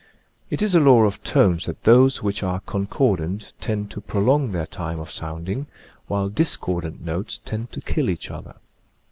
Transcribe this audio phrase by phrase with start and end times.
[0.49, 4.51] It is a law of tones that those which are con cordant tend to prolong
[4.51, 5.67] their time of sounding,
[6.07, 8.55] while discordant notes tend to kill each other.